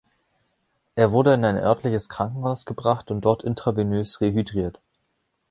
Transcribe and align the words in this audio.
Er 0.95 1.11
wurde 1.11 1.31
in 1.35 1.45
ein 1.45 1.59
örtliches 1.59 2.09
Krankenhaus 2.09 2.65
gebracht 2.65 3.11
und 3.11 3.23
dort 3.23 3.43
intravenös 3.43 4.19
rehydriert. 4.19 4.81